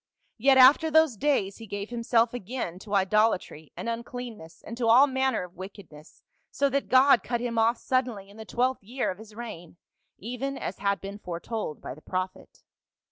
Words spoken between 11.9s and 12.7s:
the prophet."